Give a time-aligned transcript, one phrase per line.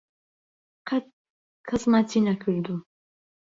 [0.89, 1.05] قەت
[1.67, 2.81] کەس ماچی نەکردووم.